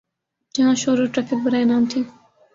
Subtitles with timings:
[0.55, 2.01] جہاں شور اور ٹریفک برائے نام تھی۔